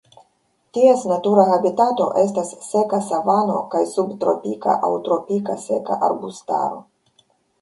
[0.75, 6.83] Ties natura habitato estas seka savano kaj subtropika aŭ tropika seka arbustaro.